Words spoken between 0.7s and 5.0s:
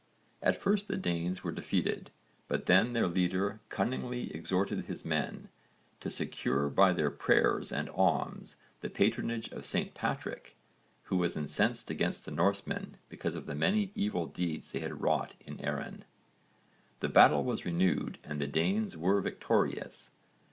the Danes were defeated, but then their leader cunningly exhorted